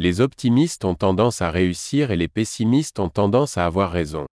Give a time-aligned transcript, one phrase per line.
[0.00, 4.26] Les optimistes ont tendance à réussir et les pessimistes ont tendance à avoir raison.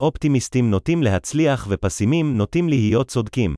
[0.00, 3.54] אופטימיסטים נוטים להצליח ופסימים נוטים להיות צודקים.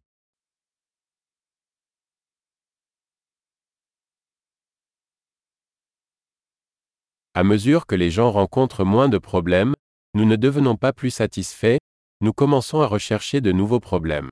[7.34, 9.74] À mesure que les gens rencontrent moins de problèmes,
[10.14, 11.78] nous ne devenons pas plus satisfaits,
[12.22, 14.30] nous commençons à rechercher de nouveaux problèmes.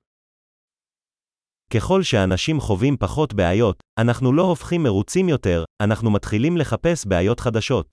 [1.70, 7.86] ככל שאנשים חווים פחות בעיות, אנחנו לא הופכים מרוצים יותר, אנחנו מתחילים לחפש בעיות חדשות.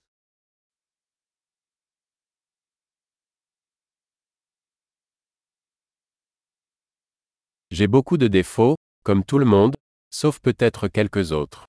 [7.74, 8.76] J'ai beaucoup de défauts,
[9.08, 9.74] comme tout le monde,
[10.14, 11.64] sauf peut-être quelques autres.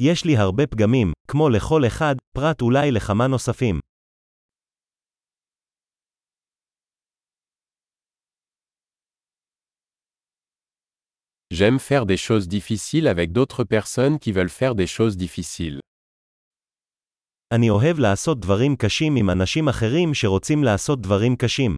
[0.00, 3.80] יש לי הרבה פגמים, כמו לכל אחד, פרט אולי לכמה נוספים.
[11.53, 15.79] J'aime faire des choses difficiles avec d'autres personnes qui veulent faire des choses difficiles.
[17.53, 21.75] אני אוהב לעשות דברים קשים עם אנשים אחרים שרוצים לעשות דברים קשים.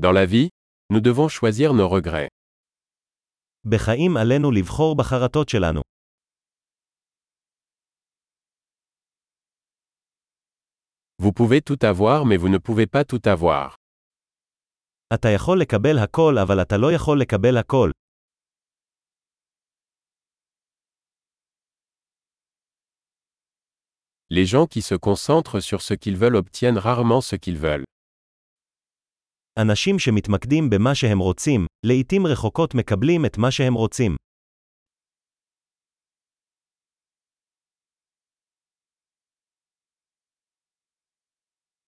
[0.00, 0.48] Dans la vie,
[0.90, 2.28] nous devons choisir nos regrets.
[3.64, 5.80] בחיים עלינו לבחור בחרטות שלנו.
[11.22, 13.74] Vous pouvez tout avoir mais vous ne pouvez pas tout avoir.
[15.14, 17.90] אתה יכול לקבל הכל אבל אתה לא יכול לקבל הכל.
[24.30, 27.84] Les gens qui se concentrent sur ce qu'ils veulent obtiennent rarement ce qu'ils veulent.
[29.58, 34.16] אנשים שמתמקדים במה שהם רוצים, לעתים רחוקות מקבלים את מה שהם רוצים.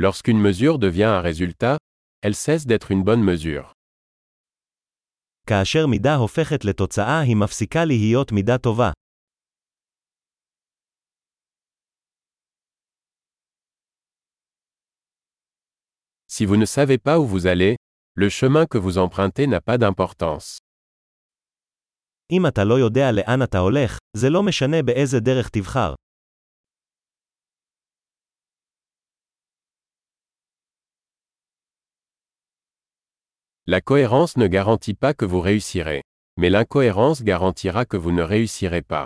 [0.00, 1.78] Lorsqu'une mesure devient un résultat,
[2.22, 3.72] elle cesse d'être une bonne mesure.
[5.46, 8.90] כאשר מידה הופכת לתוצאה היא מפסיקה להיות מידה טובה.
[16.28, 17.76] Si vous ne savez pas où vous allez,
[18.14, 20.58] le chemin que vous empruntez n'a pas d'importance.
[22.32, 25.94] אם אתה לא יודע לאן אתה הולך, זה לא משנה באיזה דרך תבחר.
[33.70, 36.02] La cohérence ne garantit pas que vous réussirez.
[36.36, 39.04] Mais l'incohérence garantira que vous ne réussirez pas.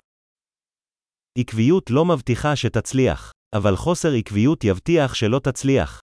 [1.39, 6.01] עקביות לא מבטיחה שתצליח, אבל חוסר עקביות יבטיח שלא תצליח.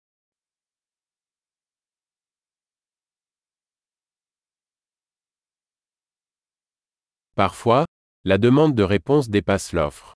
[7.35, 7.85] Parfois,
[8.25, 10.13] la demande de réponse dépasse l'offre.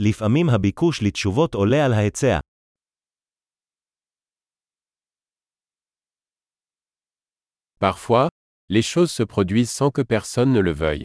[0.00, 2.38] לפעמים הביקוש לתשובות עולה על ההיצע.
[7.80, 8.28] Parfois,
[8.68, 11.04] les choses se produisent sans que personne ne le veuille.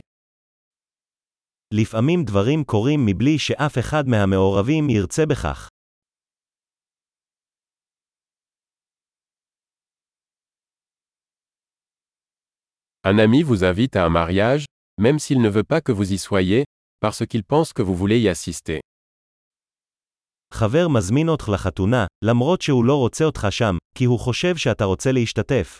[1.73, 5.69] לפעמים דברים קורים מבלי שאף אחד מהמעורבים ירצה בכך.
[13.03, 14.65] Un ami vous invite à un mariage,
[14.99, 16.65] même s'il ne veut pas que vous y soyez,
[16.99, 18.79] parce qu'il pense que vous voulez y assister.
[20.53, 25.11] חבר מזמין אותך לחתונה, למרות שהוא לא רוצה אותך שם, כי הוא חושב שאתה רוצה
[25.11, 25.79] להשתתף.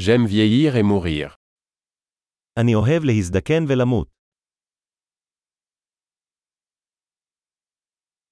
[0.00, 1.34] J'aime vieillir et mourir.
[2.58, 4.08] אני אוהב להזדקן ולמות.